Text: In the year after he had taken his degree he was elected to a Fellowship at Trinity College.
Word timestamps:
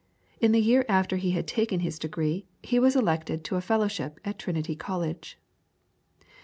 In 0.39 0.51
the 0.51 0.59
year 0.59 0.83
after 0.89 1.17
he 1.17 1.29
had 1.33 1.45
taken 1.45 1.81
his 1.81 1.99
degree 1.99 2.47
he 2.63 2.79
was 2.79 2.95
elected 2.95 3.43
to 3.43 3.55
a 3.55 3.61
Fellowship 3.61 4.19
at 4.25 4.39
Trinity 4.39 4.75
College. 4.75 5.37